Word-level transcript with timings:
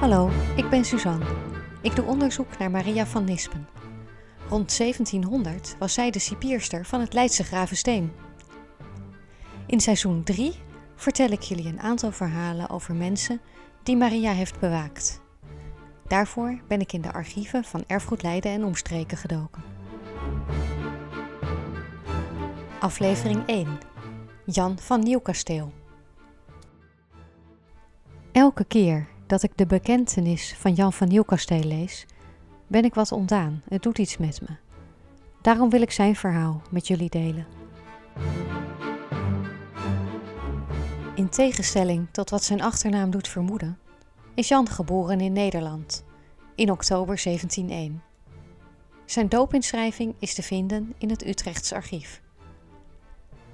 Hallo, 0.00 0.30
ik 0.56 0.70
ben 0.70 0.84
Suzanne. 0.84 1.24
Ik 1.82 1.96
doe 1.96 2.04
onderzoek 2.04 2.58
naar 2.58 2.70
Maria 2.70 3.06
van 3.06 3.24
Nispen. 3.24 3.68
Rond 4.48 4.78
1700 4.78 5.76
was 5.78 5.94
zij 5.94 6.10
de 6.10 6.18
cipierster 6.18 6.84
van 6.84 7.00
het 7.00 7.12
Leidse 7.12 7.44
Gravensteen. 7.44 8.12
In 9.66 9.80
seizoen 9.80 10.22
3 10.22 10.54
vertel 10.96 11.28
ik 11.28 11.40
jullie 11.40 11.66
een 11.66 11.80
aantal 11.80 12.12
verhalen 12.12 12.70
over 12.70 12.94
mensen 12.94 13.40
die 13.82 13.96
Maria 13.96 14.32
heeft 14.32 14.58
bewaakt. 14.58 15.20
Daarvoor 16.06 16.60
ben 16.68 16.80
ik 16.80 16.92
in 16.92 17.00
de 17.00 17.12
archieven 17.12 17.64
van 17.64 17.84
Erfgoed 17.86 18.22
Leiden 18.22 18.52
en 18.52 18.64
omstreken 18.64 19.16
gedoken. 19.16 19.62
Aflevering 22.78 23.46
1 23.46 23.78
Jan 24.44 24.78
van 24.78 25.00
Nieuwkasteel 25.00 25.72
Elke 28.32 28.64
keer 28.64 29.08
dat 29.30 29.42
ik 29.42 29.56
de 29.56 29.66
bekentenis 29.66 30.54
van 30.58 30.72
Jan 30.72 30.92
van 30.92 31.08
Nieuwkasteel 31.08 31.62
lees, 31.62 32.06
ben 32.66 32.84
ik 32.84 32.94
wat 32.94 33.12
ontdaan. 33.12 33.62
Het 33.68 33.82
doet 33.82 33.98
iets 33.98 34.16
met 34.16 34.40
me. 34.40 34.56
Daarom 35.42 35.70
wil 35.70 35.80
ik 35.80 35.90
zijn 35.90 36.16
verhaal 36.16 36.62
met 36.70 36.86
jullie 36.86 37.10
delen. 37.10 37.46
In 41.14 41.28
tegenstelling 41.28 42.06
tot 42.10 42.30
wat 42.30 42.44
zijn 42.44 42.62
achternaam 42.62 43.10
doet 43.10 43.28
vermoeden, 43.28 43.78
is 44.34 44.48
Jan 44.48 44.68
geboren 44.68 45.20
in 45.20 45.32
Nederland 45.32 46.04
in 46.54 46.70
oktober 46.70 47.20
1701. 47.22 48.02
Zijn 49.04 49.28
doopinschrijving 49.28 50.14
is 50.18 50.34
te 50.34 50.42
vinden 50.42 50.94
in 50.98 51.10
het 51.10 51.26
Utrechts 51.26 51.72
archief. 51.72 52.20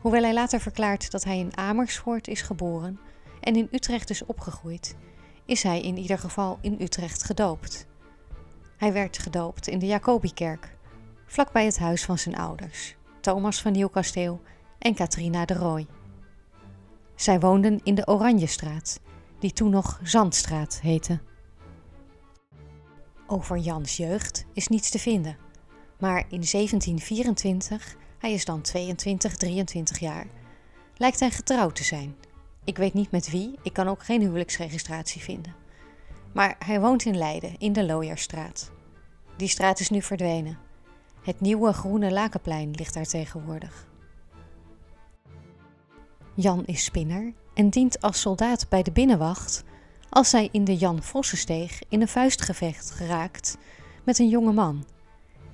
Hoewel 0.01 0.23
hij 0.23 0.35
later 0.35 0.61
verklaart 0.61 1.11
dat 1.11 1.25
hij 1.25 1.39
in 1.39 1.57
Amersfoort 1.57 2.29
is 2.29 2.43
geboren 2.43 3.01
en 3.41 3.57
in 3.57 3.69
Utrecht 3.71 4.11
is 4.11 4.25
opgegroeid, 4.25 4.97
is 5.47 5.63
hij 5.63 5.81
in 5.81 5.97
ieder 5.97 6.19
geval 6.19 6.59
in 6.61 6.77
Utrecht 6.81 7.23
gedoopt. 7.23 7.87
Hij 8.77 8.93
werd 8.93 9.19
gedoopt 9.19 9.69
in 9.69 9.79
de 9.79 9.87
Jacobikerk, 9.87 10.77
vlakbij 11.27 11.65
het 11.65 11.79
huis 11.79 12.05
van 12.05 12.19
zijn 12.19 12.37
ouders, 12.37 12.97
Thomas 13.21 13.63
van 13.63 13.73
Nieuwkasteel 13.73 14.41
en 14.79 14.95
Katrina 14.95 15.45
de 15.45 15.55
Rooij. 15.55 15.87
Zij 17.15 17.41
woonden 17.41 17.81
in 17.83 17.95
de 17.95 18.07
Oranjestraat, 18.07 19.01
die 19.39 19.53
toen 19.53 19.71
nog 19.71 20.01
Zandstraat 20.03 20.81
heette. 20.81 21.21
Over 23.27 23.57
Jans 23.57 23.97
jeugd 23.97 24.47
is 24.53 24.69
niets 24.69 24.91
te 24.91 24.99
vinden, 24.99 25.37
maar 25.99 26.19
in 26.19 26.45
1724, 26.51 27.97
hij 28.19 28.33
is 28.33 28.45
dan 28.45 28.61
22, 28.61 29.37
23 29.37 29.99
jaar, 29.99 30.27
lijkt 30.97 31.21
hij 31.21 31.31
getrouwd 31.31 31.75
te 31.75 31.85
zijn 31.85 32.17
ik 32.67 32.77
weet 32.77 32.95
niet 32.95 33.11
met 33.11 33.31
wie, 33.31 33.59
ik 33.63 33.73
kan 33.73 33.89
ook 33.89 34.05
geen 34.05 34.21
huwelijksregistratie 34.21 35.21
vinden. 35.21 35.55
Maar 36.33 36.57
hij 36.59 36.81
woont 36.81 37.05
in 37.05 37.17
Leiden, 37.17 37.59
in 37.59 37.73
de 37.73 37.85
Looierstraat. 37.85 38.71
Die 39.37 39.49
straat 39.49 39.81
is 39.81 39.91
nu 39.91 40.03
verdwenen. 40.03 40.59
Het 41.23 41.41
nieuwe 41.41 41.73
groene 41.73 42.13
lakenplein 42.13 42.71
ligt 42.71 42.95
daar 42.95 43.05
tegenwoordig. 43.05 43.87
Jan 46.35 46.65
is 46.65 46.85
spinner 46.85 47.33
en 47.55 47.71
dient 47.71 48.01
als 48.01 48.21
soldaat 48.21 48.69
bij 48.69 48.83
de 48.83 48.93
binnenwacht 48.93 49.65
als 50.09 50.33
hij 50.33 50.49
in 50.53 50.65
de 50.65 50.77
Jan 50.77 51.03
Vossensteeg 51.03 51.81
in 51.89 52.01
een 52.01 52.09
vuistgevecht 52.09 52.91
geraakt 52.91 53.59
met 54.05 54.19
een 54.19 54.29
jonge 54.29 54.53
man, 54.53 54.85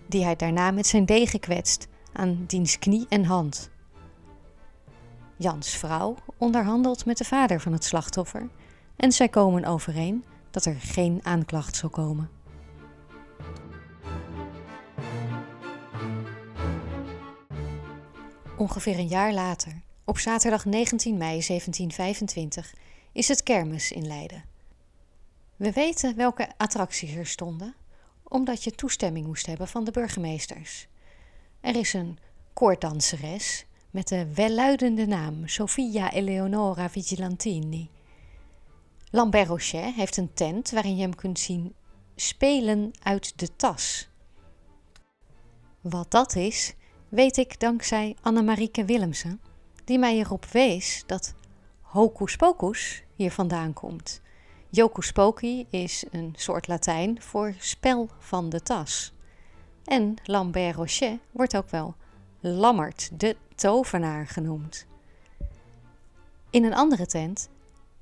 die 0.06 0.24
hij 0.24 0.36
daarna 0.36 0.70
met 0.70 0.86
zijn 0.86 1.04
degen 1.04 1.40
kwetst 1.40 1.88
aan 2.12 2.44
diens 2.46 2.78
knie 2.78 3.06
en 3.08 3.24
hand. 3.24 3.70
Jans 5.42 5.76
vrouw 5.76 6.16
onderhandelt 6.38 7.04
met 7.04 7.18
de 7.18 7.24
vader 7.24 7.60
van 7.60 7.72
het 7.72 7.84
slachtoffer 7.84 8.48
en 8.96 9.12
zij 9.12 9.28
komen 9.28 9.64
overeen 9.64 10.24
dat 10.50 10.64
er 10.64 10.74
geen 10.74 11.20
aanklacht 11.22 11.76
zal 11.76 11.88
komen. 11.88 12.30
Ongeveer 18.56 18.98
een 18.98 19.08
jaar 19.08 19.32
later, 19.32 19.82
op 20.04 20.18
zaterdag 20.18 20.64
19 20.64 21.16
mei 21.16 21.42
1725, 21.46 22.74
is 23.12 23.28
het 23.28 23.42
kermis 23.42 23.92
in 23.92 24.06
Leiden. 24.06 24.44
We 25.56 25.72
weten 25.72 26.16
welke 26.16 26.48
attracties 26.56 27.14
er 27.14 27.26
stonden, 27.26 27.74
omdat 28.22 28.64
je 28.64 28.70
toestemming 28.70 29.26
moest 29.26 29.46
hebben 29.46 29.68
van 29.68 29.84
de 29.84 29.90
burgemeesters. 29.90 30.88
Er 31.60 31.76
is 31.76 31.92
een 31.92 32.18
koorddanseres 32.52 33.66
met 33.92 34.08
de 34.08 34.34
welluidende 34.34 35.06
naam 35.06 35.48
Sofia 35.48 36.12
Eleonora 36.12 36.90
Vigilantini. 36.90 37.90
Lambert 39.10 39.48
Rochet 39.48 39.94
heeft 39.94 40.16
een 40.16 40.32
tent 40.34 40.70
waarin 40.70 40.96
je 40.96 41.02
hem 41.02 41.14
kunt 41.14 41.38
zien 41.38 41.74
spelen 42.16 42.90
uit 43.02 43.38
de 43.38 43.56
tas. 43.56 44.08
Wat 45.80 46.10
dat 46.10 46.36
is, 46.36 46.74
weet 47.08 47.36
ik 47.36 47.60
dankzij 47.60 48.16
Annemarieke 48.20 48.84
Willemsen, 48.84 49.40
die 49.84 49.98
mij 49.98 50.18
erop 50.18 50.44
wees 50.44 51.02
dat 51.06 51.34
hocus 51.80 52.36
pocus 52.36 53.02
hier 53.14 53.32
vandaan 53.32 53.72
komt. 53.72 54.20
Jocus 54.70 55.12
poki 55.12 55.66
is 55.70 56.04
een 56.10 56.34
soort 56.36 56.68
Latijn 56.68 57.22
voor 57.22 57.54
spel 57.58 58.08
van 58.18 58.48
de 58.48 58.60
tas. 58.60 59.12
En 59.84 60.14
Lambert 60.24 60.74
Rochet 60.74 61.18
wordt 61.30 61.56
ook 61.56 61.70
wel 61.70 61.94
Lammert, 62.44 63.10
de 63.20 63.36
tovenaar 63.54 64.26
genoemd. 64.26 64.86
In 66.50 66.64
een 66.64 66.74
andere 66.74 67.06
tent 67.06 67.48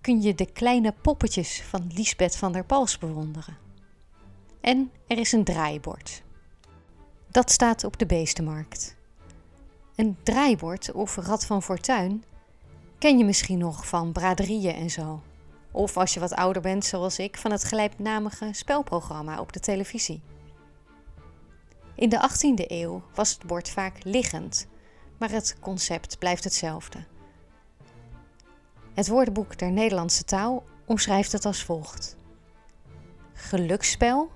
kun 0.00 0.22
je 0.22 0.34
de 0.34 0.52
kleine 0.52 0.94
poppetjes 1.02 1.62
van 1.62 1.90
Lisbeth 1.94 2.36
van 2.36 2.52
der 2.52 2.64
Pals 2.64 2.98
bewonderen. 2.98 3.56
En 4.60 4.90
er 5.06 5.18
is 5.18 5.32
een 5.32 5.44
draaibord. 5.44 6.22
Dat 7.30 7.50
staat 7.50 7.84
op 7.84 7.98
de 7.98 8.06
beestenmarkt. 8.06 8.96
Een 9.94 10.16
draaibord 10.22 10.92
of 10.92 11.16
rad 11.16 11.46
van 11.46 11.62
fortuin 11.62 12.24
ken 12.98 13.18
je 13.18 13.24
misschien 13.24 13.58
nog 13.58 13.86
van 13.86 14.12
braderieën 14.12 14.74
en 14.74 14.90
zo. 14.90 15.22
Of 15.70 15.96
als 15.96 16.14
je 16.14 16.20
wat 16.20 16.34
ouder 16.34 16.62
bent, 16.62 16.84
zoals 16.84 17.18
ik, 17.18 17.36
van 17.36 17.50
het 17.50 17.64
gelijknamige 17.64 18.48
spelprogramma 18.52 19.40
op 19.40 19.52
de 19.52 19.60
televisie. 19.60 20.20
In 21.94 22.08
de 22.08 22.30
18e 22.30 22.66
eeuw 22.66 23.02
was 23.14 23.32
het 23.32 23.46
bord 23.46 23.68
vaak 23.70 24.04
liggend, 24.04 24.66
maar 25.18 25.30
het 25.30 25.56
concept 25.60 26.18
blijft 26.18 26.44
hetzelfde. 26.44 27.04
Het 28.94 29.08
woordenboek 29.08 29.58
der 29.58 29.70
Nederlandse 29.72 30.24
taal 30.24 30.64
omschrijft 30.84 31.32
het 31.32 31.44
als 31.44 31.64
volgt: 31.64 32.16
Geluksspel, 33.32 34.30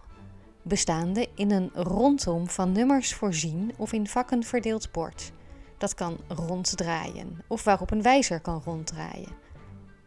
bestaande 0.62 1.28
in 1.34 1.50
een 1.50 1.70
rondom 1.74 2.48
van 2.48 2.72
nummers 2.72 3.14
voorzien 3.14 3.74
of 3.76 3.92
in 3.92 4.06
vakken 4.06 4.42
verdeeld 4.42 4.92
bord. 4.92 5.32
Dat 5.78 5.94
kan 5.94 6.18
ronddraaien 6.28 7.44
of 7.46 7.64
waarop 7.64 7.90
een 7.90 8.02
wijzer 8.02 8.40
kan 8.40 8.62
ronddraaien. 8.64 9.42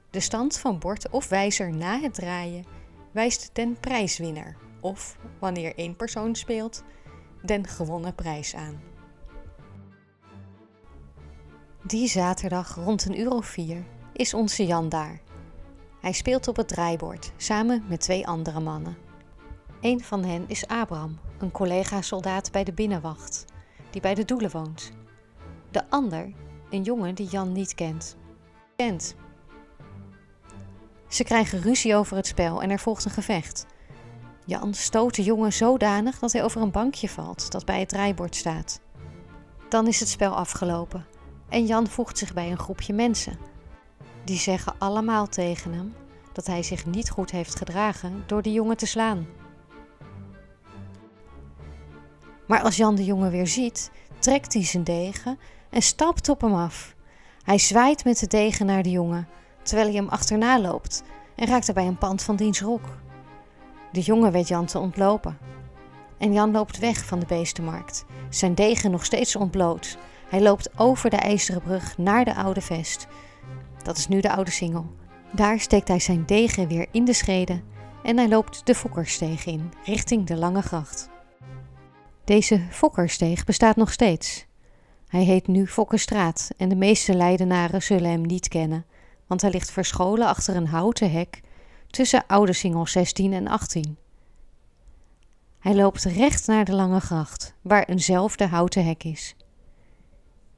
De 0.10 0.20
stand 0.20 0.58
van 0.58 0.80
bord 0.80 1.10
of 1.10 1.30
wijzer 1.30 1.74
na 1.74 2.00
het 2.00 2.14
draaien 2.14 2.66
wijst 3.12 3.50
den 3.54 3.78
prijswinner 3.80 4.56
of, 4.80 5.18
wanneer 5.40 5.76
één 5.76 5.96
persoon 5.96 6.36
speelt, 6.36 6.84
den 7.48 7.68
gewonnen 7.68 8.16
prijs 8.16 8.56
aan. 8.56 8.82
Die 11.84 12.08
zaterdag 12.08 12.76
rond 12.76 13.06
een 13.06 13.20
uur 13.20 13.32
of 13.32 13.46
vier 13.46 13.84
is 14.14 14.34
onze 14.34 14.66
Jan 14.66 14.90
daar. 14.90 15.22
Hij 16.02 16.12
speelt 16.12 16.48
op 16.48 16.56
het 16.56 16.68
draaibord 16.68 17.32
samen 17.38 17.84
met 17.88 18.00
twee 18.00 18.28
andere 18.28 18.60
mannen. 18.60 18.98
Een 19.82 20.04
van 20.04 20.24
hen 20.24 20.44
is 20.48 20.68
Abraham, 20.68 21.20
een 21.38 21.52
collega-soldaat 21.52 22.52
bij 22.52 22.64
de 22.64 22.74
binnenwacht, 22.74 23.46
die 23.90 24.02
bij 24.02 24.14
de 24.14 24.26
doelen 24.26 24.52
woont. 24.52 24.92
De 25.72 25.90
ander, 25.90 26.34
een 26.70 26.84
jongen 26.84 27.16
die 27.16 27.28
Jan 27.28 27.52
niet 27.52 27.76
kent. 27.76 28.16
Kent. 28.76 29.16
Ze 31.08 31.24
krijgen 31.24 31.62
ruzie 31.62 31.96
over 31.96 32.16
het 32.16 32.28
spel 32.28 32.62
en 32.62 32.70
er 32.70 32.80
volgt 32.80 33.06
een 33.06 33.12
gevecht. 33.12 33.66
Jan 34.48 34.74
stoot 34.74 35.16
de 35.16 35.24
jongen 35.24 35.54
zodanig 35.54 36.20
dat 36.20 36.32
hij 36.32 36.44
over 36.44 36.62
een 36.62 36.72
bankje 36.72 37.10
valt 37.10 37.52
dat 37.52 37.66
bij 37.66 37.80
het 37.80 37.90
draaibord 37.90 38.36
staat. 38.36 38.80
Dan 39.70 39.88
is 39.88 40.00
het 40.00 40.10
spel 40.10 40.36
afgelopen 40.36 41.06
en 41.50 41.66
Jan 41.66 41.88
voegt 41.88 42.18
zich 42.18 42.34
bij 42.34 42.52
een 42.52 42.60
groepje 42.60 42.94
mensen. 42.94 43.38
Die 44.24 44.38
zeggen 44.38 44.74
allemaal 44.78 45.28
tegen 45.28 45.74
hem 45.74 45.94
dat 46.34 46.48
hij 46.48 46.64
zich 46.64 46.86
niet 46.86 47.10
goed 47.10 47.32
heeft 47.32 47.56
gedragen 47.56 48.24
door 48.28 48.42
de 48.42 48.52
jongen 48.52 48.78
te 48.78 48.86
slaan. 48.86 49.28
Maar 52.46 52.62
als 52.62 52.76
Jan 52.76 52.96
de 52.96 53.06
jongen 53.06 53.32
weer 53.32 53.48
ziet, 53.48 53.92
trekt 54.20 54.54
hij 54.54 54.66
zijn 54.66 54.84
degen 54.84 55.40
en 55.70 55.82
stapt 55.82 56.30
op 56.30 56.42
hem 56.42 56.54
af. 56.54 56.96
Hij 57.44 57.58
zwaait 57.58 58.04
met 58.04 58.20
de 58.20 58.28
degen 58.28 58.66
naar 58.66 58.84
de 58.84 58.92
jongen, 58.92 59.28
terwijl 59.64 59.88
hij 59.88 59.98
hem 59.98 60.10
achterna 60.10 60.60
loopt 60.60 61.04
en 61.36 61.48
raakt 61.48 61.66
daarbij 61.66 61.88
een 61.88 61.98
pand 61.98 62.24
van 62.24 62.36
diens 62.36 62.62
rok. 62.62 63.06
De 63.92 64.02
jongen 64.02 64.32
weet 64.32 64.48
Jan 64.48 64.66
te 64.66 64.80
ontlopen. 64.80 65.38
En 66.18 66.34
Jan 66.34 66.52
loopt 66.52 66.80
weg 66.80 67.06
van 67.06 67.20
de 67.20 67.26
beestenmarkt, 67.26 68.06
zijn 68.30 68.56
degen 68.56 68.92
nog 68.92 69.06
steeds 69.06 69.36
ontbloot. 69.36 69.98
Hij 70.30 70.42
loopt 70.42 70.80
over 70.80 71.10
de 71.10 71.18
ijzeren 71.18 71.62
brug 71.62 71.98
naar 71.98 72.26
de 72.26 72.36
oude 72.36 72.62
vest. 72.62 73.08
Dat 73.84 73.98
is 73.98 74.08
nu 74.08 74.20
de 74.20 74.36
oude 74.36 74.52
singel. 74.52 74.86
Daar 75.32 75.60
steekt 75.60 75.88
hij 75.88 76.00
zijn 76.00 76.26
degen 76.26 76.68
weer 76.68 76.88
in 76.92 77.06
de 77.06 77.14
schreden 77.14 77.64
en 78.04 78.18
hij 78.18 78.28
loopt 78.28 78.66
de 78.66 78.76
Fokkersteeg 78.76 79.46
in, 79.46 79.72
richting 79.86 80.26
de 80.26 80.36
Lange 80.36 80.62
Gracht. 80.62 81.10
Deze 82.24 82.62
Fokkersteeg 82.70 83.44
bestaat 83.44 83.76
nog 83.76 83.92
steeds. 83.92 84.46
Hij 85.08 85.24
heet 85.24 85.48
nu 85.48 85.68
Fokkerstraat 85.68 86.50
en 86.58 86.70
de 86.70 86.76
meeste 86.76 87.14
Leidenaren 87.14 87.82
zullen 87.82 88.10
hem 88.10 88.22
niet 88.22 88.48
kennen, 88.48 88.86
want 89.28 89.42
hij 89.42 89.52
ligt 89.52 89.72
verscholen 89.72 90.28
achter 90.28 90.56
een 90.56 90.68
houten 90.68 91.12
hek 91.12 91.42
tussen 91.88 92.24
Oude 92.28 92.54
Singel 92.54 92.88
16 92.88 93.34
en 93.34 93.48
18. 93.48 93.98
Hij 95.60 95.76
loopt 95.76 96.04
recht 96.04 96.48
naar 96.48 96.66
de 96.66 96.74
Lange 96.74 97.00
Gracht, 97.00 97.54
waar 97.62 97.84
eenzelfde 97.84 98.48
houten 98.48 98.86
hek 98.86 99.04
is. 99.04 99.36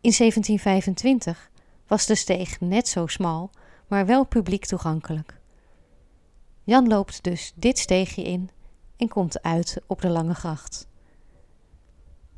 In 0.02 0.14
1725 0.18 1.50
was 1.88 2.06
de 2.06 2.16
steeg 2.16 2.60
net 2.60 2.88
zo 2.88 3.08
smal, 3.08 3.50
maar 3.88 4.06
wel 4.06 4.26
publiek 4.26 4.66
toegankelijk. 4.66 5.40
Jan 6.64 6.88
loopt 6.88 7.24
dus 7.24 7.54
dit 7.56 7.78
steegje 7.80 8.24
in 8.24 8.50
en 8.98 9.08
komt 9.08 9.42
uit 9.42 9.82
op 9.88 10.02
de 10.02 10.10
Lange 10.10 10.34
Gracht. 10.34 10.88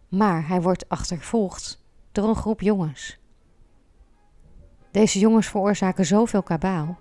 Maar 0.07 0.47
hij 0.47 0.61
wordt 0.61 0.89
achtervolgd 0.89 1.83
door 2.11 2.29
een 2.29 2.35
groep 2.35 2.61
jongens. 2.61 3.19
Deze 4.91 5.19
jongens 5.19 5.47
veroorzaken 5.47 6.05
zoveel 6.05 6.44
kabaal 6.44 6.99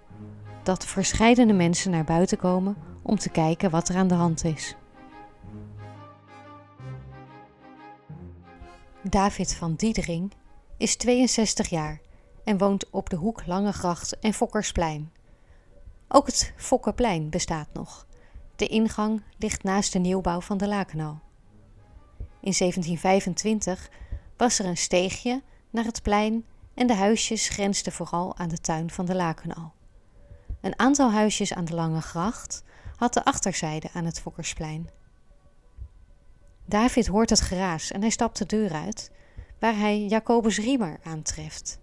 dat 0.62 0.86
verscheidene 0.86 1.52
mensen 1.52 1.90
naar 1.90 2.04
buiten 2.04 2.38
komen 2.38 2.76
om 3.02 3.18
te 3.18 3.28
kijken 3.28 3.70
wat 3.70 3.88
er 3.88 3.96
aan 3.96 4.08
de 4.08 4.14
hand 4.14 4.44
is. 4.44 4.76
David 9.02 9.54
van 9.54 9.74
Diedering 9.74 10.32
is 10.76 10.96
62 10.96 11.68
jaar 11.68 12.00
en 12.44 12.58
woont 12.58 12.90
op 12.90 13.10
de 13.10 13.16
hoek 13.16 13.46
Langegracht 13.46 14.18
en 14.18 14.32
Fokkersplein. 14.32 15.12
Ook 16.08 16.26
het 16.26 16.52
Fokkerplein 16.56 17.30
bestaat 17.30 17.68
nog. 17.72 18.06
De 18.56 18.66
ingang 18.66 19.22
ligt 19.38 19.62
naast 19.62 19.92
de 19.92 19.98
nieuwbouw 19.98 20.40
van 20.40 20.58
de 20.58 20.68
Lakenal. 20.68 21.18
In 22.18 22.54
1725 22.58 23.90
was 24.36 24.58
er 24.58 24.64
een 24.64 24.76
steegje 24.76 25.42
naar 25.70 25.84
het 25.84 26.02
plein 26.02 26.44
en 26.74 26.86
de 26.86 26.94
huisjes 26.94 27.48
grensden 27.48 27.92
vooral 27.92 28.36
aan 28.36 28.48
de 28.48 28.58
tuin 28.58 28.90
van 28.90 29.06
de 29.06 29.14
Lakenal. 29.14 29.72
Een 30.60 30.78
aantal 30.78 31.12
huisjes 31.12 31.54
aan 31.54 31.64
de 31.64 31.74
Lange 31.74 32.00
Gracht 32.00 32.62
had 32.96 33.14
de 33.14 33.24
achterzijde 33.24 33.88
aan 33.92 34.04
het 34.04 34.20
Fokkersplein. 34.20 34.88
David 36.64 37.06
hoort 37.06 37.30
het 37.30 37.40
geraas 37.40 37.90
en 37.90 38.00
hij 38.00 38.10
stapt 38.10 38.38
de 38.38 38.46
deur 38.46 38.72
uit, 38.72 39.10
waar 39.58 39.76
hij 39.76 40.06
Jacobus 40.06 40.58
Riemer 40.58 40.98
aantreft. 41.02 41.78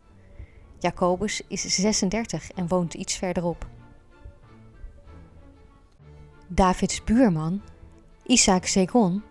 Jacobus 0.80 1.42
is 1.48 1.62
36 1.62 2.52
en 2.52 2.68
woont 2.68 2.94
iets 2.94 3.16
verderop. 3.16 3.68
Davids 6.48 7.04
buurman, 7.04 7.62
Isaac 8.26 8.66
Segon, 8.66 9.24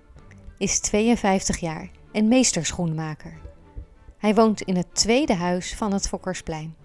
is 0.58 0.80
52 0.80 1.58
jaar 1.58 1.90
en 2.12 2.28
meesterschoenmaker. 2.28 3.38
Hij 4.18 4.34
woont 4.34 4.60
in 4.60 4.76
het 4.76 4.94
tweede 4.94 5.34
huis 5.34 5.74
van 5.74 5.92
het 5.92 6.08
Fokkersplein. 6.08 6.76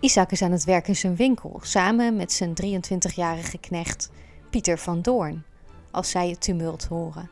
Isaac 0.00 0.30
is 0.32 0.42
aan 0.42 0.52
het 0.52 0.64
werk 0.64 0.88
in 0.88 0.96
zijn 0.96 1.16
winkel 1.16 1.60
samen 1.62 2.16
met 2.16 2.32
zijn 2.32 2.54
23-jarige 2.64 3.58
knecht 3.58 4.10
Pieter 4.50 4.78
van 4.78 5.02
Doorn, 5.02 5.44
als 5.90 6.10
zij 6.10 6.28
het 6.28 6.40
tumult 6.40 6.84
horen. 6.84 7.30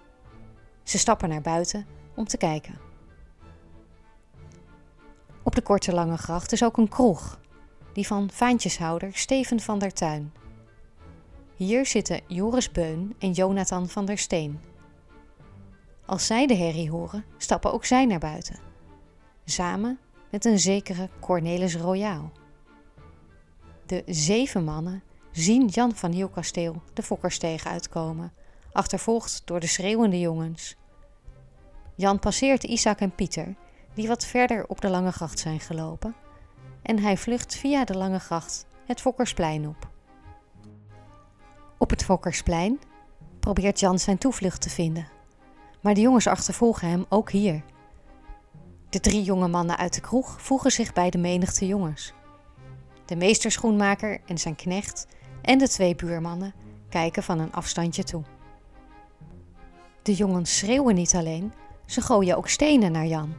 Ze 0.83 0.99
stappen 0.99 1.29
naar 1.29 1.41
buiten 1.41 1.87
om 2.15 2.25
te 2.25 2.37
kijken. 2.37 2.79
Op 5.43 5.55
de 5.55 5.63
korte 5.63 5.93
lange 5.93 6.17
gracht 6.17 6.53
is 6.53 6.65
ook 6.65 6.77
een 6.77 6.89
kroeg, 6.89 7.41
die 7.93 8.07
van 8.07 8.31
vaantjeshouder 8.31 9.11
Steven 9.13 9.61
van 9.61 9.79
der 9.79 9.93
Tuin. 9.93 10.33
Hier 11.57 11.87
zitten 11.87 12.21
Joris 12.27 12.71
Beun 12.71 13.15
en 13.19 13.33
Jonathan 13.33 13.89
van 13.89 14.05
der 14.05 14.19
Steen. 14.19 14.61
Als 16.07 16.27
zij 16.27 16.47
de 16.47 16.57
herrie 16.57 16.91
horen, 16.91 17.25
stappen 17.37 17.73
ook 17.73 17.85
zij 17.85 18.07
naar 18.07 18.19
buiten. 18.19 18.59
Samen 19.45 19.99
met 20.31 20.45
een 20.45 20.59
zekere 20.59 21.09
Cornelis 21.21 21.77
Royaal. 21.77 22.33
De 23.89 24.03
zeven 24.07 24.65
mannen 24.65 25.03
zien 25.33 25.67
Jan 25.67 25.95
van 25.95 26.11
Nieuwkasteel 26.11 26.83
de 26.93 27.03
Fokkersteeg 27.03 27.67
uitkomen, 27.67 28.33
achtervolgd 28.73 29.43
door 29.45 29.61
de 29.61 29.67
schreeuwende 29.67 30.21
jongens. 30.21 30.77
Jan 31.95 32.19
passeert 32.19 32.65
Isaac 32.65 33.01
en 33.01 33.15
Pieter, 33.15 33.55
die 33.95 34.09
wat 34.09 34.25
verder 34.25 34.67
op 34.67 34.81
de 34.81 34.89
Lange 34.89 35.13
Gracht 35.13 35.39
zijn 35.39 35.61
gelopen, 35.61 36.15
en 36.83 36.99
hij 36.99 37.17
vlucht 37.17 37.57
via 37.57 37.85
de 37.85 37.97
Lange 37.97 38.19
Gracht 38.19 38.67
het 38.87 39.01
Fokkersplein 39.01 39.69
op. 39.69 39.89
Op 41.79 41.91
het 41.91 42.05
Fokkersplein 42.05 42.81
probeert 43.41 43.81
Jan 43.81 43.99
zijn 43.99 44.19
toevlucht 44.19 44.61
te 44.61 44.71
vinden, 44.71 45.09
maar 45.81 45.95
de 45.95 46.01
jongens 46.01 46.27
achtervolgen 46.27 46.89
hem 46.89 47.07
ook 47.09 47.31
hier. 47.31 47.63
De 48.89 49.01
drie 49.01 49.23
jonge 49.23 49.49
mannen 49.49 49.77
uit 49.77 49.95
de 49.95 50.01
kroeg 50.01 50.43
voegen 50.43 50.73
zich 50.73 50.93
bij 50.93 51.11
de 51.11 51.19
menigte 51.19 51.67
jongens. 51.67 52.17
De 53.09 53.17
meesterschoenmaker 53.17 54.21
en 54.27 54.39
zijn 54.39 54.57
knecht 54.57 55.07
en 55.43 55.59
de 55.59 55.69
twee 55.69 55.95
buurmannen 55.95 56.55
kijken 56.89 57.23
van 57.23 57.39
een 57.39 57.53
afstandje 57.53 58.05
toe. 58.05 58.23
De 60.03 60.15
jongens 60.15 60.59
schreeuwen 60.59 60.95
niet 60.95 61.15
alleen, 61.15 61.53
ze 61.87 62.01
gooien 62.01 62.37
ook 62.37 62.49
stenen 62.49 62.93
naar 62.93 63.07
Jan. 63.07 63.35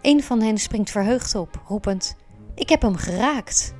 Een 0.00 0.22
van 0.22 0.40
hen 0.40 0.58
springt 0.58 0.90
verheugd 0.90 1.34
op, 1.34 1.60
roepend: 1.66 2.16
Ik 2.54 2.68
heb 2.68 2.82
hem 2.82 2.96
geraakt. 2.96 3.74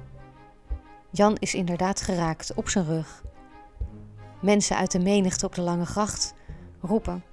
Jan 1.10 1.36
is 1.38 1.54
inderdaad 1.54 2.00
geraakt 2.00 2.54
op 2.54 2.68
zijn 2.68 2.84
rug. 2.84 3.24
Mensen 4.40 4.76
uit 4.76 4.90
de 4.90 4.98
menigte 4.98 5.46
op 5.46 5.54
de 5.54 5.62
lange 5.62 5.86
gracht 5.86 6.34
roepen: 6.80 7.24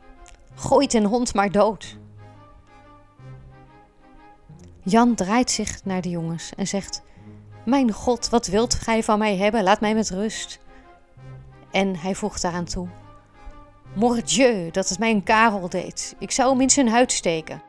Gooi 0.56 0.88
ten 0.88 1.06
hond 1.06 1.34
maar 1.34 1.52
dood. 1.52 1.98
Jan 4.84 5.16
draait 5.16 5.52
zich 5.52 5.86
naar 5.86 6.02
de 6.02 6.10
jongens 6.10 6.52
en 6.56 6.68
zegt: 6.68 7.02
Mijn 7.66 7.92
God, 7.92 8.30
wat 8.30 8.48
wilt 8.48 8.74
gij 8.74 9.04
van 9.04 9.20
mij 9.20 9.38
hebben? 9.38 9.64
Laat 9.64 9.82
mij 9.82 9.94
met 9.94 10.10
rust. 10.10 10.60
En 11.72 11.96
hij 11.96 12.16
voegt 12.16 12.42
daaraan 12.42 12.66
toe: 12.66 12.88
Mordieu, 13.96 14.72
dat 14.72 14.90
het 14.90 15.00
mij 15.00 15.12
een 15.12 15.24
Karel 15.24 15.70
deed. 15.70 16.16
Ik 16.20 16.32
zou 16.32 16.52
hem 16.52 16.62
in 16.62 16.70
zijn 16.70 16.90
huid 16.90 17.12
steken. 17.12 17.62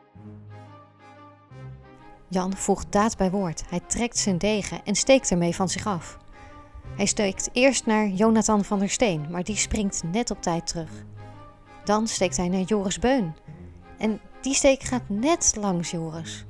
Jan 2.27 2.55
voegt 2.55 2.91
daad 2.91 3.17
bij 3.17 3.31
woord. 3.31 3.63
Hij 3.69 3.79
trekt 3.87 4.17
zijn 4.17 4.37
degen 4.37 4.81
en 4.83 4.95
steekt 4.95 5.31
ermee 5.31 5.55
van 5.55 5.69
zich 5.69 5.87
af. 5.87 6.17
Hij 6.95 7.05
steekt 7.05 7.49
eerst 7.53 7.85
naar 7.85 8.07
Jonathan 8.07 8.63
van 8.63 8.79
der 8.79 8.89
Steen, 8.89 9.27
maar 9.29 9.43
die 9.43 9.55
springt 9.55 10.03
net 10.11 10.31
op 10.31 10.41
tijd 10.41 10.67
terug. 10.67 10.89
Dan 11.83 12.07
steekt 12.07 12.37
hij 12.37 12.47
naar 12.47 12.61
Joris 12.61 12.99
Beun. 12.99 13.35
En 13.97 14.19
die 14.41 14.53
steek 14.53 14.83
gaat 14.83 15.09
net 15.09 15.55
langs 15.59 15.91
Joris. 15.91 16.45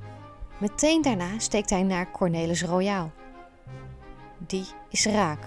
Meteen 0.58 1.02
daarna 1.02 1.38
steekt 1.38 1.70
hij 1.70 1.82
naar 1.82 2.10
Cornelis 2.10 2.62
Royaal. 2.62 3.12
Die 4.38 4.66
is 4.88 5.06
raak. 5.06 5.44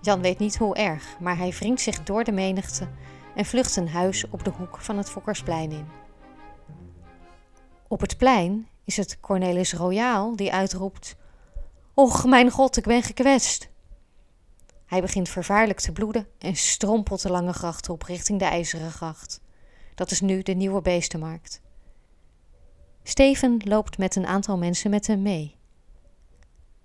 Jan 0.00 0.20
weet 0.20 0.38
niet 0.38 0.56
hoe 0.56 0.74
erg, 0.74 1.16
maar 1.20 1.36
hij 1.36 1.50
wringt 1.50 1.80
zich 1.80 2.02
door 2.02 2.24
de 2.24 2.32
menigte 2.32 2.88
en 3.34 3.44
vlucht 3.44 3.76
een 3.76 3.88
huis 3.88 4.28
op 4.30 4.44
de 4.44 4.50
hoek 4.50 4.80
van 4.80 4.96
het 4.96 5.10
Fokkersplein 5.10 5.70
in. 5.70 5.86
Op 7.88 8.00
het 8.00 8.16
plein 8.16 8.68
is 8.84 8.96
het 8.96 9.20
Cornelis 9.20 9.72
Royaal 9.72 10.36
die 10.36 10.52
uitroept: 10.52 11.16
Och, 11.94 12.24
mijn 12.24 12.50
god, 12.50 12.76
ik 12.76 12.84
ben 12.84 13.02
gekwetst. 13.02 13.68
Hij 14.86 15.00
begint 15.00 15.28
vervaarlijk 15.28 15.80
te 15.80 15.92
bloeden 15.92 16.26
en 16.38 16.56
strompelt 16.56 17.22
de 17.22 17.30
lange 17.30 17.52
gracht 17.52 17.88
op 17.88 18.02
richting 18.02 18.38
de 18.38 18.44
IJzeren 18.44 18.90
Gracht. 18.90 19.40
Dat 19.94 20.10
is 20.10 20.20
nu 20.20 20.42
de 20.42 20.54
nieuwe 20.54 20.82
beestenmarkt. 20.82 21.60
Steven 23.08 23.60
loopt 23.64 23.98
met 23.98 24.16
een 24.16 24.26
aantal 24.26 24.58
mensen 24.58 24.90
met 24.90 25.06
hem 25.06 25.22
mee. 25.22 25.56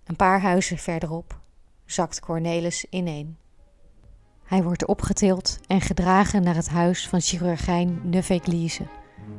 Een 0.03 0.15
paar 0.15 0.41
huizen 0.41 0.77
verderop 0.77 1.39
zakt 1.85 2.19
Cornelis 2.19 2.85
ineen. 2.89 3.37
Hij 4.43 4.63
wordt 4.63 4.85
opgetild 4.85 5.59
en 5.67 5.81
gedragen 5.81 6.43
naar 6.43 6.55
het 6.55 6.69
huis 6.69 7.07
van 7.07 7.21
chirurgijn 7.21 7.99
Neveglise, 8.03 8.87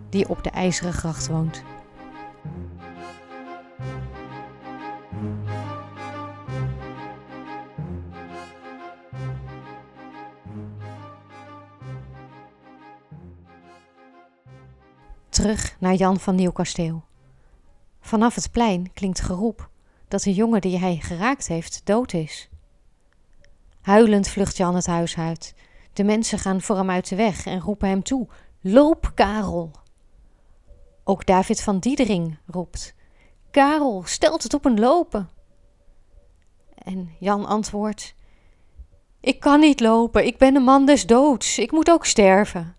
die 0.09 0.29
op 0.29 0.45
de 0.45 0.51
IJzeren 0.51 0.93
Gracht 0.93 1.29
woont. 1.29 1.62
Terug 15.43 15.77
naar 15.79 15.95
Jan 15.95 16.21
van 16.21 16.35
Nieuwkasteel. 16.35 17.05
Vanaf 18.01 18.35
het 18.35 18.51
plein 18.51 18.93
klinkt 18.93 19.21
geroep 19.21 19.69
dat 20.09 20.23
de 20.23 20.35
jongen 20.35 20.61
die 20.61 20.79
hij 20.79 20.97
geraakt 20.97 21.49
heeft 21.49 21.81
dood 21.85 22.13
is. 22.13 22.49
Huilend 23.81 24.29
vlucht 24.29 24.57
Jan 24.57 24.75
het 24.75 24.87
huis 24.87 25.19
uit. 25.19 25.55
De 25.93 26.05
mensen 26.05 26.39
gaan 26.39 26.61
voor 26.61 26.77
hem 26.77 26.91
uit 26.91 27.09
de 27.09 27.17
weg 27.17 27.47
en 27.47 27.61
roepen 27.61 27.89
hem 27.89 28.03
toe: 28.03 28.29
Loop, 28.61 29.13
Karel! 29.15 29.71
Ook 31.05 31.27
David 31.27 31.63
van 31.63 31.79
Diedering 31.79 32.39
roept: 32.47 32.95
Karel, 33.51 34.03
stelt 34.05 34.43
het 34.43 34.55
op 34.55 34.65
een 34.65 34.81
lopen. 34.81 35.29
En 36.75 37.11
Jan 37.19 37.47
antwoordt: 37.47 38.15
Ik 39.21 39.41
kan 39.41 39.61
niet 39.61 39.81
lopen, 39.81 40.27
ik 40.27 40.39
ben 40.39 40.57
een 40.57 40.63
man 40.63 40.87
des 40.87 41.07
doods, 41.07 41.59
ik 41.59 41.73
moet 41.73 41.91
ook 41.91 42.07
sterven. 42.07 42.77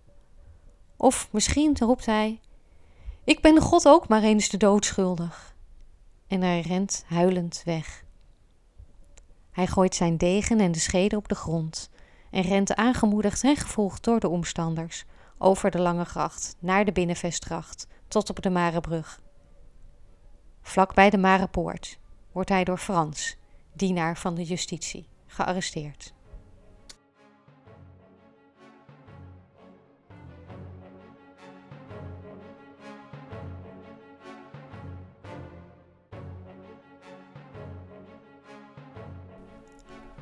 Of 0.96 1.28
misschien 1.30 1.76
roept 1.78 2.06
hij: 2.06 2.40
Ik 3.24 3.40
ben 3.40 3.60
God 3.60 3.88
ook 3.88 4.08
maar 4.08 4.22
eens 4.22 4.48
de 4.48 4.56
dood 4.56 4.84
schuldig. 4.84 5.56
En 6.26 6.42
hij 6.42 6.60
rent 6.60 7.04
huilend 7.06 7.62
weg. 7.64 8.04
Hij 9.50 9.66
gooit 9.66 9.94
zijn 9.94 10.16
degen 10.16 10.60
en 10.60 10.72
de 10.72 10.78
schede 10.78 11.16
op 11.16 11.28
de 11.28 11.34
grond 11.34 11.90
en 12.30 12.42
rent 12.42 12.74
aangemoedigd 12.74 13.44
en 13.44 13.56
gevolgd 13.56 14.04
door 14.04 14.20
de 14.20 14.28
omstanders 14.28 15.04
over 15.38 15.70
de 15.70 15.80
lange 15.80 16.04
gracht 16.04 16.56
naar 16.58 16.84
de 16.84 16.92
binnenvestgracht 16.92 17.86
tot 18.08 18.30
op 18.30 18.42
de 18.42 18.50
Marebrug. 18.50 19.20
Vlak 20.62 20.94
bij 20.94 21.10
de 21.10 21.18
Marepoort 21.18 21.98
wordt 22.32 22.48
hij 22.48 22.64
door 22.64 22.78
Frans, 22.78 23.36
dienaar 23.72 24.16
van 24.16 24.34
de 24.34 24.44
justitie, 24.44 25.08
gearresteerd. 25.26 26.13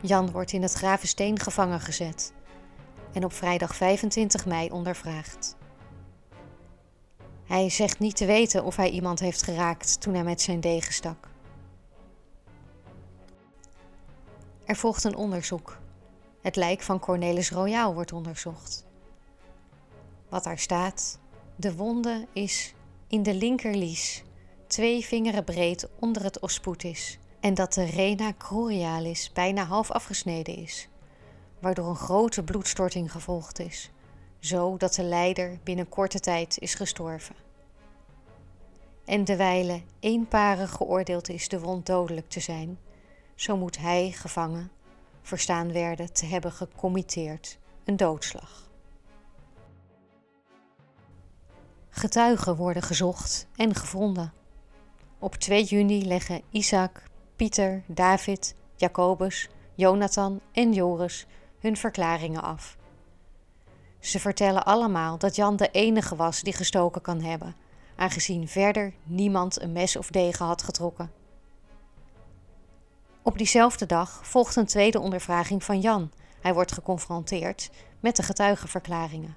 Jan 0.05 0.31
wordt 0.31 0.53
in 0.53 0.63
het 0.63 0.73
Gravensteen 0.73 1.39
gevangen 1.39 1.81
gezet 1.81 2.33
en 3.13 3.25
op 3.25 3.33
vrijdag 3.33 3.77
25 3.77 4.47
mei 4.47 4.71
ondervraagd. 4.71 5.57
Hij 7.45 7.71
zegt 7.71 7.99
niet 7.99 8.17
te 8.17 8.27
weten 8.27 8.65
of 8.65 8.77
hij 8.77 8.91
iemand 8.91 9.21
heeft 9.21 9.43
geraakt 9.43 10.01
toen 10.01 10.15
hij 10.15 10.25
met 10.25 10.41
zijn 10.41 10.61
degen 10.61 10.93
stak. 10.93 11.29
Er 14.65 14.77
volgt 14.77 15.05
een 15.05 15.17
onderzoek. 15.17 15.79
Het 16.41 16.57
lijk 16.57 16.83
van 16.83 16.99
Cornelis 16.99 17.51
Royaal 17.51 17.95
wordt 17.95 18.13
onderzocht. 18.13 18.85
Wat 20.29 20.45
daar 20.45 20.59
staat: 20.59 21.19
de 21.57 21.75
wonde 21.75 22.27
is 22.33 22.75
in 23.07 23.23
de 23.23 23.35
linkerlies, 23.35 24.23
twee 24.67 25.05
vingeren 25.05 25.45
breed 25.45 25.89
onder 25.99 26.23
het 26.23 26.41
osputis, 26.41 27.19
en 27.43 27.55
dat 27.55 27.73
de 27.73 27.85
rena 27.85 28.33
crucialis 28.39 29.33
bijna 29.33 29.65
half 29.65 29.91
afgesneden 29.91 30.57
is, 30.57 30.89
waardoor 31.59 31.89
een 31.89 31.97
grote 31.97 32.43
bloedstorting 32.43 33.13
gevolgd 33.13 33.59
is, 33.59 33.91
zo 34.39 34.77
dat 34.77 34.95
de 34.95 35.03
lijder 35.03 35.59
binnen 35.63 35.89
korte 35.89 36.21
tijd 36.21 36.59
is 36.59 36.75
gestorven. 36.75 37.35
En 39.05 39.25
dewijle 39.25 39.83
eenparig 40.01 40.71
geoordeeld 40.71 41.29
is 41.29 41.49
de 41.49 41.61
wond 41.61 41.87
dodelijk 41.87 42.29
te 42.29 42.41
zijn, 42.41 42.79
zo 43.35 43.57
moet 43.57 43.79
hij, 43.79 44.11
gevangen, 44.11 44.71
verstaan 45.23 45.73
werden 45.73 46.13
te 46.13 46.27
hebben 46.27 46.53
gecommitteerd 46.53 47.59
een 47.85 47.97
doodslag. 47.97 48.71
Getuigen 51.91 52.57
worden 52.57 52.83
gezocht 52.83 53.47
en 53.57 53.75
gevonden. 53.75 54.33
Op 55.19 55.35
2 55.35 55.65
juni 55.65 56.07
leggen 56.07 56.43
Isaac, 56.51 57.11
Pieter, 57.43 57.83
David, 57.87 58.55
Jacobus, 58.77 59.49
Jonathan 59.75 60.41
en 60.53 60.73
Joris 60.73 61.27
hun 61.59 61.77
verklaringen 61.77 62.43
af. 62.43 62.77
Ze 64.01 64.21
vertellen 64.21 64.65
allemaal 64.65 65.19
dat 65.19 65.37
Jan 65.37 65.57
de 65.57 65.69
enige 65.71 66.17
was 66.17 66.41
die 66.41 66.53
gestoken 66.53 67.01
kan 67.01 67.21
hebben, 67.21 67.57
aangezien 67.97 68.49
verder 68.49 68.93
niemand 69.03 69.61
een 69.61 69.73
mes 69.73 69.97
of 69.97 70.11
degen 70.11 70.47
had 70.47 70.63
getrokken. 70.63 71.11
Op 73.23 73.39
diezelfde 73.39 73.87
dag 73.87 74.27
volgt 74.27 74.57
een 74.57 74.67
tweede 74.67 75.01
ondervraging 75.01 75.65
van 75.65 75.81
Jan. 75.81 76.11
Hij 76.41 76.55
wordt 76.55 76.73
geconfronteerd 76.73 77.71
met 78.01 78.17
de 78.17 78.23
getuigenverklaringen. 78.23 79.37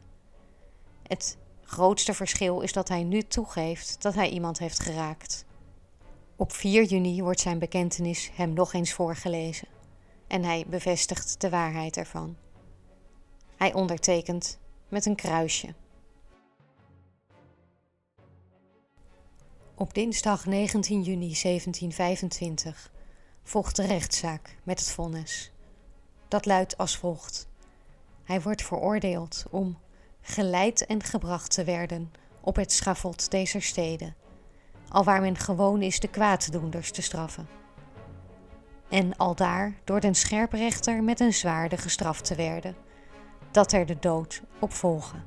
Het 1.08 1.38
grootste 1.64 2.14
verschil 2.14 2.62
is 2.62 2.74
dat 2.74 2.88
hij 2.88 3.04
nu 3.04 3.22
toegeeft 3.22 4.02
dat 4.02 4.14
hij 4.14 4.30
iemand 4.30 4.60
heeft 4.60 4.80
geraakt. 4.80 5.45
Op 6.38 6.52
4 6.52 6.84
juni 6.84 7.22
wordt 7.22 7.40
zijn 7.40 7.60
bekentenis 7.60 8.32
hem 8.34 8.54
nog 8.54 8.74
eens 8.74 8.94
voorgelezen 8.94 9.68
en 10.28 10.44
hij 10.44 10.66
bevestigt 10.68 11.42
de 11.42 11.50
waarheid 11.50 11.98
ervan. 11.98 12.38
Hij 13.56 13.74
ondertekent 13.74 14.60
met 14.88 15.06
een 15.06 15.16
kruisje. 15.16 15.74
Op 19.76 19.94
dinsdag 19.94 20.46
19 20.46 21.02
juni 21.02 21.34
1725 21.42 22.92
volgt 23.44 23.76
de 23.76 23.86
rechtszaak 23.86 24.58
met 24.64 24.80
het 24.80 24.90
vonnis. 24.90 25.52
Dat 26.28 26.46
luidt 26.46 26.78
als 26.78 26.98
volgt: 26.98 27.48
Hij 28.24 28.42
wordt 28.42 28.64
veroordeeld 28.64 29.46
om 29.50 29.78
geleid 30.22 30.86
en 30.86 31.04
gebracht 31.04 31.52
te 31.52 31.64
werden 31.64 32.12
op 32.42 32.56
het 32.56 32.72
schavot 32.72 33.32
deze 33.32 33.60
steden, 33.60 34.16
alwaar 34.96 35.22
men 35.22 35.38
gewoon 35.38 35.82
is 35.82 36.00
de 36.00 36.08
kwaaddoenders 36.08 36.92
te 36.92 37.02
straffen. 37.02 37.48
En 38.90 39.16
aldaar 39.18 39.74
door 39.84 40.00
den 40.00 40.16
scherprechter 40.16 41.04
met 41.04 41.20
een 41.20 41.34
zwaarde 41.34 41.78
gestraft 41.78 42.26
te 42.26 42.36
werden, 42.36 42.76
dat 43.52 43.72
er 43.72 43.86
de 43.86 43.98
dood 44.00 44.42
op 44.60 44.74
volgen. 44.74 45.24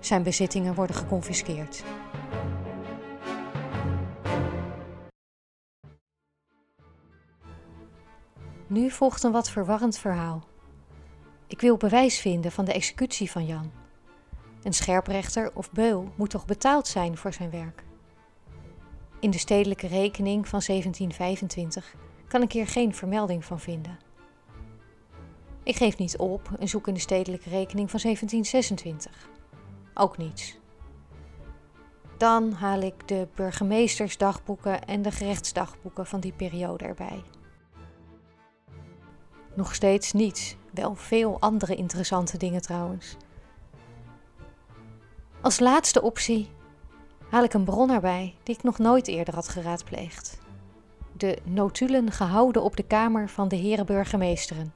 Zijn 0.00 0.22
bezittingen 0.22 0.74
worden 0.74 0.96
geconfiskeerd. 0.96 1.84
Nu 8.66 8.90
volgt 8.90 9.22
een 9.22 9.32
wat 9.32 9.50
verwarrend 9.50 9.98
verhaal. 9.98 10.44
Ik 11.46 11.60
wil 11.60 11.76
bewijs 11.76 12.20
vinden 12.20 12.52
van 12.52 12.64
de 12.64 12.72
executie 12.72 13.30
van 13.30 13.46
Jan. 13.46 13.70
Een 14.62 14.72
scherprechter 14.74 15.50
of 15.54 15.72
beul 15.72 16.12
moet 16.16 16.30
toch 16.30 16.44
betaald 16.44 16.88
zijn 16.88 17.16
voor 17.16 17.32
zijn 17.32 17.50
werk? 17.50 17.82
In 19.22 19.30
de 19.30 19.38
stedelijke 19.38 19.86
rekening 19.86 20.48
van 20.48 20.62
1725 20.66 21.94
kan 22.28 22.42
ik 22.42 22.52
hier 22.52 22.66
geen 22.66 22.94
vermelding 22.94 23.44
van 23.44 23.60
vinden. 23.60 23.98
Ik 25.62 25.76
geef 25.76 25.98
niet 25.98 26.16
op 26.16 26.50
en 26.58 26.68
zoek 26.68 26.88
in 26.88 26.94
de 26.94 27.00
stedelijke 27.00 27.48
rekening 27.48 27.90
van 27.90 28.00
1726. 28.02 29.28
Ook 29.94 30.18
niets. 30.18 30.58
Dan 32.16 32.52
haal 32.52 32.80
ik 32.80 33.08
de 33.08 33.28
burgemeestersdagboeken 33.34 34.84
en 34.84 35.02
de 35.02 35.10
gerechtsdagboeken 35.10 36.06
van 36.06 36.20
die 36.20 36.32
periode 36.32 36.84
erbij. 36.84 37.22
Nog 39.54 39.74
steeds 39.74 40.12
niets, 40.12 40.56
wel 40.70 40.94
veel 40.94 41.40
andere 41.40 41.74
interessante 41.74 42.36
dingen 42.36 42.62
trouwens. 42.62 43.16
Als 45.40 45.60
laatste 45.60 46.02
optie 46.02 46.48
haal 47.32 47.44
ik 47.44 47.54
een 47.54 47.64
bron 47.64 47.90
erbij 47.90 48.34
die 48.42 48.54
ik 48.54 48.62
nog 48.62 48.78
nooit 48.78 49.08
eerder 49.08 49.34
had 49.34 49.48
geraadpleegd. 49.48 50.38
De 51.16 51.38
notulen 51.44 52.10
gehouden 52.10 52.62
op 52.62 52.76
de 52.76 52.82
kamer 52.82 53.28
van 53.28 53.48
de 53.48 53.56
heren 53.56 53.86
burgemeesteren. 53.86 54.74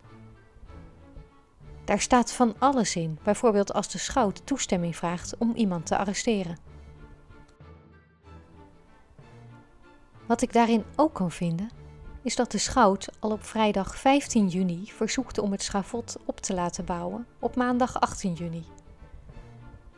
Daar 1.84 2.00
staat 2.00 2.32
van 2.32 2.54
alles 2.58 2.96
in, 2.96 3.18
bijvoorbeeld 3.22 3.72
als 3.72 3.88
de 3.88 3.98
schout 3.98 4.46
toestemming 4.46 4.96
vraagt 4.96 5.36
om 5.38 5.52
iemand 5.54 5.86
te 5.86 5.96
arresteren. 5.96 6.58
Wat 10.26 10.42
ik 10.42 10.52
daarin 10.52 10.84
ook 10.94 11.14
kan 11.14 11.30
vinden, 11.30 11.70
is 12.22 12.36
dat 12.36 12.50
de 12.50 12.58
schout 12.58 13.08
al 13.18 13.30
op 13.30 13.44
vrijdag 13.44 13.96
15 13.96 14.48
juni 14.48 14.86
verzoekte 14.86 15.42
om 15.42 15.52
het 15.52 15.62
schavot 15.62 16.16
op 16.24 16.40
te 16.40 16.54
laten 16.54 16.84
bouwen 16.84 17.26
op 17.38 17.56
maandag 17.56 18.00
18 18.00 18.32
juni. 18.32 18.64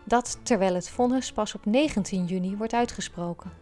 Dat 0.09 0.39
terwijl 0.43 0.75
het 0.75 0.89
vonnis 0.89 1.33
pas 1.33 1.55
op 1.55 1.65
19 1.65 2.25
juni 2.25 2.57
wordt 2.57 2.73
uitgesproken. 2.73 3.53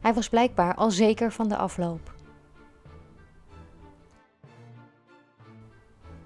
Hij 0.00 0.14
was 0.14 0.28
blijkbaar 0.28 0.74
al 0.74 0.90
zeker 0.90 1.32
van 1.32 1.48
de 1.48 1.56
afloop. 1.56 2.14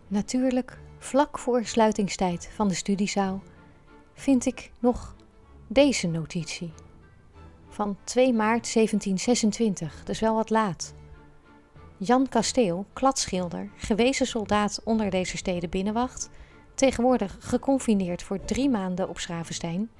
Natuurlijk, 0.08 0.78
vlak 0.98 1.38
voor 1.38 1.64
sluitingstijd 1.64 2.50
van 2.54 2.68
de 2.68 2.74
studiezaal, 2.74 3.42
vind 4.14 4.46
ik 4.46 4.70
nog 4.78 5.14
deze 5.66 6.06
notitie 6.06 6.72
van 7.68 7.96
2 8.04 8.32
maart 8.32 8.72
1726, 8.74 10.04
dus 10.04 10.20
wel 10.20 10.34
wat 10.34 10.50
laat. 10.50 10.94
Jan 11.96 12.28
Kasteel, 12.28 12.86
kladschilder, 12.92 13.70
gewezen 13.76 14.26
soldaat 14.26 14.80
onder 14.84 15.10
deze 15.10 15.36
steden 15.36 15.70
binnenwacht, 15.70 16.30
tegenwoordig 16.74 17.36
geconfineerd 17.40 18.22
voor 18.22 18.44
drie 18.44 18.68
maanden 18.68 19.08
op 19.08 19.18
Schravenstein, 19.18 19.90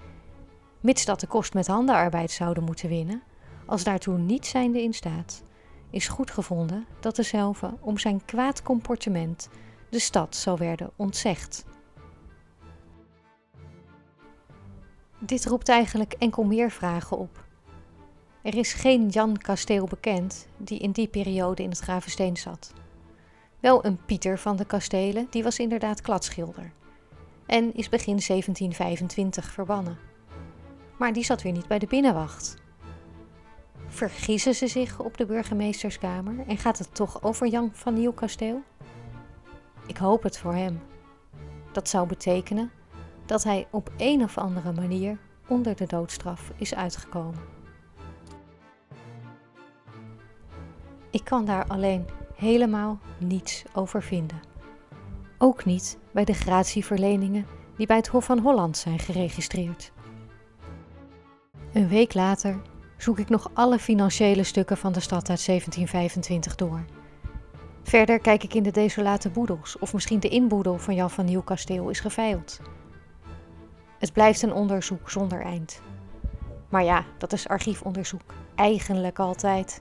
mits 0.80 1.04
dat 1.04 1.20
de 1.20 1.26
kost 1.26 1.54
met 1.54 1.66
handenarbeid 1.66 2.30
zouden 2.30 2.64
moeten 2.64 2.88
winnen, 2.88 3.22
als 3.66 3.84
daartoe 3.84 4.18
niet 4.18 4.46
zijnde 4.46 4.82
in 4.82 4.94
staat, 4.94 5.42
is 5.90 6.08
goed 6.08 6.30
gevonden 6.30 6.86
dat 7.00 7.16
dezelfde 7.16 7.74
om 7.80 7.98
zijn 7.98 8.24
kwaad 8.24 8.62
comportement 8.62 9.48
de 9.90 9.98
stad 9.98 10.36
zou 10.36 10.58
werden 10.58 10.90
ontzegd. 10.96 11.64
Dit 15.18 15.46
roept 15.46 15.68
eigenlijk 15.68 16.12
enkel 16.12 16.42
meer 16.42 16.70
vragen 16.70 17.18
op. 17.18 17.44
Er 18.42 18.56
is 18.56 18.72
geen 18.72 19.08
Jan 19.08 19.36
Kasteel 19.36 19.86
bekend 19.86 20.46
die 20.56 20.78
in 20.78 20.90
die 20.90 21.08
periode 21.08 21.62
in 21.62 21.68
het 21.68 21.78
Gravensteen 21.78 22.36
zat. 22.36 22.72
Wel 23.64 23.84
een 23.84 24.04
Pieter 24.04 24.38
van 24.38 24.56
de 24.56 24.64
Kastelen, 24.64 25.26
die 25.30 25.42
was 25.42 25.58
inderdaad 25.58 26.00
kladschilder. 26.00 26.72
En 27.46 27.74
is 27.74 27.88
begin 27.88 28.20
1725 28.26 29.50
verbannen. 29.50 29.98
Maar 30.98 31.12
die 31.12 31.24
zat 31.24 31.42
weer 31.42 31.52
niet 31.52 31.68
bij 31.68 31.78
de 31.78 31.86
binnenwacht. 31.86 32.56
Vergissen 33.86 34.54
ze 34.54 34.66
zich 34.66 35.00
op 35.00 35.16
de 35.16 35.26
burgemeesterskamer 35.26 36.46
en 36.46 36.58
gaat 36.58 36.78
het 36.78 36.94
toch 36.94 37.22
over 37.22 37.46
Jan 37.46 37.70
van 37.72 37.94
Nieuwkasteel? 37.94 38.62
Ik 39.86 39.96
hoop 39.96 40.22
het 40.22 40.38
voor 40.38 40.54
hem. 40.54 40.80
Dat 41.72 41.88
zou 41.88 42.06
betekenen 42.06 42.70
dat 43.26 43.44
hij 43.44 43.66
op 43.70 43.90
een 43.96 44.22
of 44.22 44.38
andere 44.38 44.72
manier 44.72 45.18
onder 45.48 45.76
de 45.76 45.86
doodstraf 45.86 46.52
is 46.56 46.74
uitgekomen. 46.74 47.40
Ik 51.10 51.24
kan 51.24 51.44
daar 51.44 51.66
alleen 51.66 52.06
helemaal 52.44 52.98
niets 53.18 53.64
over 53.72 54.02
vinden. 54.02 54.40
Ook 55.38 55.64
niet 55.64 55.98
bij 56.10 56.24
de 56.24 56.32
gratieverleningen 56.32 57.46
die 57.76 57.86
bij 57.86 57.96
het 57.96 58.06
Hof 58.06 58.24
van 58.24 58.38
Holland 58.38 58.76
zijn 58.76 58.98
geregistreerd. 58.98 59.92
Een 61.72 61.88
week 61.88 62.14
later 62.14 62.60
zoek 62.96 63.18
ik 63.18 63.28
nog 63.28 63.50
alle 63.54 63.78
financiële 63.78 64.42
stukken 64.42 64.76
van 64.76 64.92
de 64.92 65.00
stad 65.00 65.28
uit 65.28 65.46
1725 65.46 66.54
door. 66.54 66.84
Verder 67.82 68.18
kijk 68.18 68.42
ik 68.42 68.54
in 68.54 68.62
de 68.62 68.70
desolate 68.70 69.30
boedels 69.30 69.78
of 69.78 69.92
misschien 69.92 70.20
de 70.20 70.28
inboedel 70.28 70.78
van 70.78 70.94
Jan 70.94 71.10
van 71.10 71.24
Nieuwkasteel 71.24 71.88
is 71.88 72.00
geveild. 72.00 72.60
Het 73.98 74.12
blijft 74.12 74.42
een 74.42 74.52
onderzoek 74.52 75.10
zonder 75.10 75.40
eind. 75.40 75.80
Maar 76.68 76.84
ja, 76.84 77.04
dat 77.18 77.32
is 77.32 77.48
archiefonderzoek. 77.48 78.34
Eigenlijk 78.54 79.18
altijd. 79.18 79.80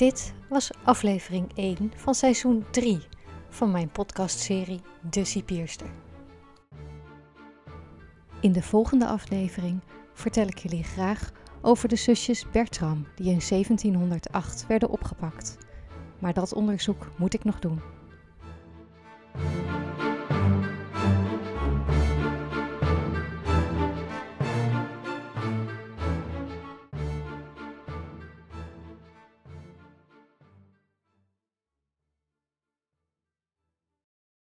Dit 0.00 0.34
was 0.48 0.70
aflevering 0.84 1.50
1 1.54 1.92
van 1.96 2.14
seizoen 2.14 2.64
3 2.70 3.00
van 3.48 3.70
mijn 3.70 3.90
podcastserie 3.90 4.80
De 5.10 5.24
Cipierster. 5.24 5.90
In 8.40 8.52
de 8.52 8.62
volgende 8.62 9.06
aflevering 9.06 9.80
vertel 10.12 10.46
ik 10.46 10.58
jullie 10.58 10.84
graag 10.84 11.32
over 11.60 11.88
de 11.88 11.96
zusjes 11.96 12.50
Bertram 12.50 13.06
die 13.14 13.30
in 13.30 13.40
1708 13.48 14.66
werden 14.66 14.90
opgepakt. 14.90 15.56
Maar 16.18 16.32
dat 16.32 16.54
onderzoek 16.54 17.06
moet 17.18 17.34
ik 17.34 17.44
nog 17.44 17.58
doen. 17.58 17.80